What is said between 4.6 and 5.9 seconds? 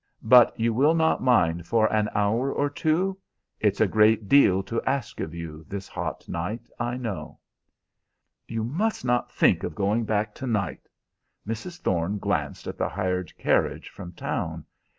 to ask of you, this